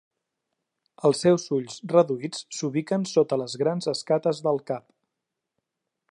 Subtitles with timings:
[1.09, 4.89] Els seus ulls reduïts s'ubiquen sota les grans escates del cap.